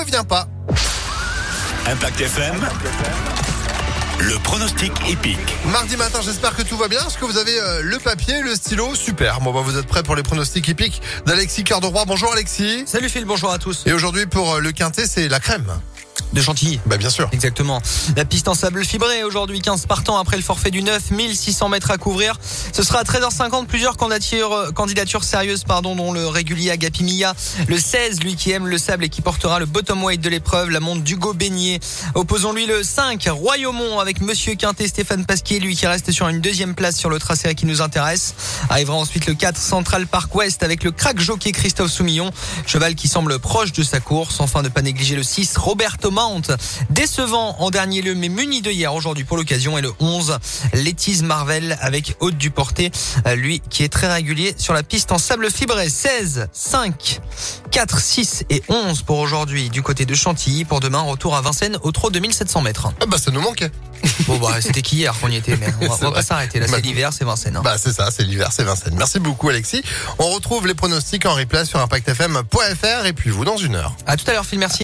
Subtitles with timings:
[0.00, 0.48] ne vient pas.
[1.86, 2.68] Impact FM.
[4.20, 5.38] Le pronostic épique.
[5.66, 7.00] Mardi matin, j'espère que tout va bien.
[7.06, 8.94] Est-ce que vous avez euh, le papier, le stylo?
[8.94, 9.40] Super.
[9.40, 12.04] Bon, bah, vous êtes prêts pour les pronostics épiques d'Alexis Cœur de Roi.
[12.06, 12.84] Bonjour Alexis.
[12.86, 13.84] Salut Phil, bonjour à tous.
[13.86, 15.72] Et aujourd'hui, pour euh, le quintet, c'est la crème.
[16.32, 16.78] De Chantilly.
[16.86, 17.28] Bah, bien sûr.
[17.32, 17.80] Exactement.
[18.16, 21.90] La piste en sable fibré aujourd'hui 15 partants après le forfait du 9, 1600 mètres
[21.90, 22.38] à couvrir.
[22.72, 27.34] Ce sera à 13h50 plusieurs candidatures, euh, candidatures sérieuses pardon dont le régulier Agapi Mia,
[27.66, 30.70] le 16 lui qui aime le sable et qui portera le bottom weight de l'épreuve,
[30.70, 31.80] la montre d'Hugo Beignet.
[32.14, 36.74] Opposons-lui le 5 Royaumont avec monsieur Quintet Stéphane Pasquier lui qui reste sur une deuxième
[36.74, 38.34] place sur le tracé qui nous intéresse.
[38.68, 42.30] Arrivera ensuite le 4 Central Park West avec le crack jockey Christophe Soumillon,
[42.66, 44.40] cheval qui semble proche de sa course.
[44.40, 46.42] Enfin ne pas négliger le 6 Roberto Mount,
[46.90, 50.38] décevant en dernier lieu mais muni de hier aujourd'hui pour l'occasion et le 11
[50.72, 52.90] Lettice Marvel avec Haute du Porté,
[53.36, 57.20] lui qui est très régulier sur la piste en sable fibré 16, 5,
[57.70, 61.78] 4, 6 et 11 pour aujourd'hui du côté de Chantilly pour demain retour à Vincennes
[61.82, 62.88] au trot 2700 mètres.
[63.00, 63.70] Ah, bah, ça nous manquait.
[64.28, 66.66] Bon bah c'était qu'hier qu'on y était mais on va, on va pas s'arrêter là
[66.68, 67.56] Bah, c'est l'hiver c'est Vincennes.
[67.56, 67.62] hein.
[67.64, 68.94] Bah, c'est ça, c'est l'hiver, c'est Vincennes.
[68.96, 69.82] Merci beaucoup, Alexis.
[70.20, 73.94] On retrouve les pronostics en replay sur impactfm.fr et puis vous dans une heure.
[74.06, 74.76] À tout à l'heure Phil merci.